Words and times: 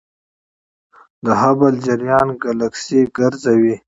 د 1.25 1.27
هبل 1.41 1.73
جریان 1.85 2.27
ګلکسي 2.43 3.01
ګرځوي. 3.17 3.75